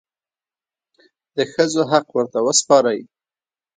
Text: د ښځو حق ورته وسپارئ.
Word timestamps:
د 1.35 1.37
ښځو 1.53 1.81
حق 1.91 2.07
ورته 2.15 2.39
وسپارئ. 2.45 2.99